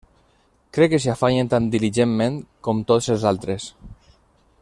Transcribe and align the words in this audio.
Crec 0.77 0.91
que 0.93 0.99
s'hi 1.03 1.11
afanyen 1.13 1.51
tan 1.51 1.67
diligentment 1.77 2.41
com 2.69 2.81
tots 2.93 3.13
els 3.17 3.27
altres. 3.35 3.71